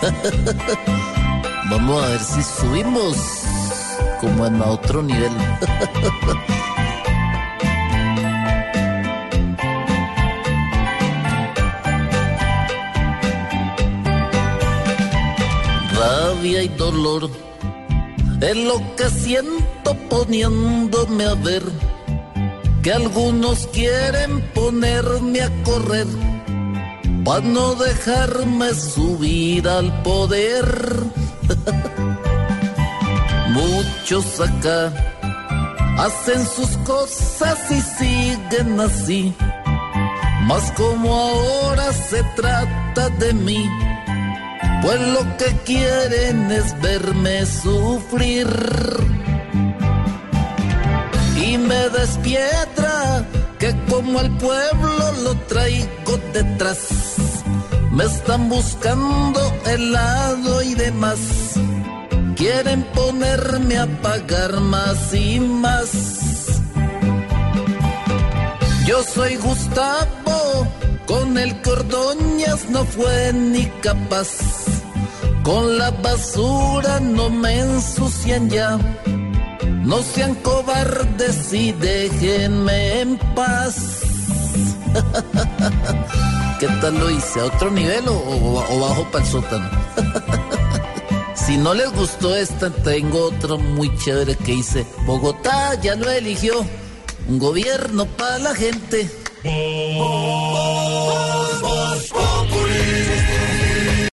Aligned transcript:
Vamos 1.70 2.02
a 2.02 2.08
ver 2.08 2.20
si 2.20 2.42
subimos 2.42 3.16
como 4.20 4.46
en 4.46 4.60
otro 4.62 5.02
nivel. 5.02 5.32
Rabia 15.94 16.62
y 16.62 16.68
dolor 16.68 17.30
es 18.40 18.56
lo 18.56 18.80
que 18.96 19.10
siento 19.10 19.94
poniéndome 20.08 21.24
a 21.26 21.34
ver 21.34 21.62
que 22.82 22.92
algunos 22.92 23.66
quieren 23.66 24.40
ponerme 24.54 25.42
a 25.42 25.62
correr 25.62 26.06
para 27.24 27.40
no 27.40 27.74
dejarme 27.74 28.72
subir 28.74 29.66
al 29.68 30.02
poder. 30.02 30.64
Muchos 33.50 34.40
acá 34.40 34.92
hacen 35.98 36.46
sus 36.46 36.76
cosas 36.78 37.58
y 37.70 37.80
siguen 37.80 38.80
así. 38.80 39.34
Mas 40.46 40.72
como 40.72 41.14
ahora 41.14 41.92
se 41.92 42.22
trata 42.36 43.08
de 43.18 43.32
mí, 43.34 43.68
pues 44.82 45.00
lo 45.00 45.36
que 45.36 45.56
quieren 45.64 46.50
es 46.50 46.80
verme 46.80 47.46
sufrir 47.46 48.48
y 51.36 51.58
me 51.58 51.88
despiedra 51.90 52.89
que 53.60 53.76
como 53.90 54.20
el 54.20 54.30
pueblo 54.38 55.12
lo 55.22 55.34
traigo 55.46 56.16
detrás. 56.32 57.16
Me 57.92 58.04
están 58.04 58.48
buscando 58.48 59.40
helado 59.66 60.62
y 60.62 60.74
demás. 60.74 61.18
Quieren 62.36 62.82
ponerme 62.94 63.76
a 63.78 63.86
pagar 64.00 64.60
más 64.60 65.12
y 65.12 65.38
más. 65.40 65.90
Yo 68.86 69.02
soy 69.02 69.36
Gustavo, 69.36 70.66
con 71.06 71.36
el 71.36 71.60
Cordoñas 71.60 72.70
no 72.70 72.84
fue 72.84 73.32
ni 73.34 73.66
capaz. 73.82 74.30
Con 75.42 75.78
la 75.78 75.90
basura 75.90 76.98
no 77.00 77.28
me 77.28 77.60
ensucian 77.60 78.48
ya 78.48 78.78
no 79.90 80.02
sean 80.04 80.36
cobardes 80.36 81.52
y 81.52 81.72
déjenme 81.72 83.00
en 83.00 83.18
paz. 83.34 84.02
¿Qué 86.60 86.68
tal 86.80 86.96
lo 86.96 87.10
hice? 87.10 87.40
¿A 87.40 87.46
otro 87.46 87.72
nivel 87.72 88.04
o, 88.06 88.64
bajo 88.80 89.04
para 89.10 89.24
el 89.24 89.30
sótano? 89.30 89.68
si 91.34 91.56
no 91.56 91.74
les 91.74 91.92
gustó 91.92 92.36
esta, 92.36 92.70
tengo 92.70 93.24
otro 93.24 93.58
muy 93.58 93.92
chévere 93.98 94.36
que 94.36 94.52
hice. 94.52 94.86
Bogotá 95.06 95.74
ya 95.82 95.96
lo 95.96 96.08
eligió. 96.08 96.64
Un 97.26 97.40
gobierno 97.40 98.06
para 98.06 98.38
la 98.38 98.54
gente. 98.54 99.10